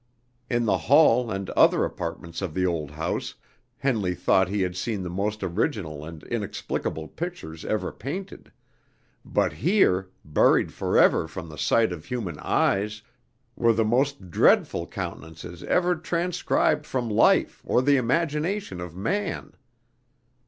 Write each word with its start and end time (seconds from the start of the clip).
In 0.49 0.65
the 0.65 0.79
hall 0.89 1.29
and 1.29 1.47
other 1.51 1.85
apartments 1.85 2.41
of 2.41 2.55
the 2.55 2.65
old 2.65 2.89
house, 2.89 3.35
Henley 3.77 4.15
thought 4.15 4.47
he 4.49 4.63
had 4.63 4.75
seen 4.75 5.03
the 5.03 5.11
most 5.11 5.43
original 5.43 6.03
and 6.03 6.23
inexplicable 6.23 7.07
pictures 7.07 7.63
ever 7.63 7.91
painted; 7.91 8.51
but 9.23 9.53
here, 9.53 10.09
buried 10.25 10.73
forever 10.73 11.27
from 11.27 11.49
the 11.49 11.57
sight 11.59 11.91
of 11.91 12.05
human 12.05 12.39
eyes, 12.39 13.03
were 13.55 13.73
the 13.73 13.85
most 13.85 14.31
dreadful 14.31 14.87
countenances 14.87 15.61
ever 15.65 15.95
transcribed 15.95 16.87
from 16.87 17.07
life 17.07 17.61
or 17.63 17.79
the 17.83 17.97
imagination 17.97 18.81
of 18.81 18.95
man. 18.95 19.53